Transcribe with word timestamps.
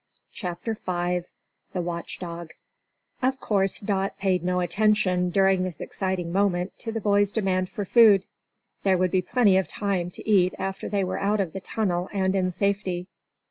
CHAPTER 0.33 0.73
5 0.73 1.25
THE 1.73 1.81
WATCH 1.83 2.17
DOG 2.17 2.29
OF 2.31 2.37
MERRYLAND 2.37 2.53
Of 3.35 3.39
course, 3.39 3.79
Dot 3.79 4.17
paid 4.17 4.43
no 4.43 4.59
attention, 4.59 5.29
during 5.29 5.61
this 5.61 5.79
exciting 5.79 6.31
moment, 6.31 6.73
to 6.79 6.91
the 6.91 6.99
boy's 6.99 7.31
demand 7.31 7.69
for 7.69 7.85
food. 7.85 8.23
There 8.81 8.97
would 8.97 9.11
be 9.11 9.21
plenty 9.21 9.57
of 9.57 9.67
time 9.67 10.09
to 10.09 10.27
eat 10.27 10.55
after 10.57 10.89
they 10.89 11.03
were 11.03 11.19
out 11.19 11.39
of 11.39 11.53
the 11.53 11.61
tunnel 11.61 12.09
and 12.11 12.35
in 12.35 12.49
safety. 12.49 13.09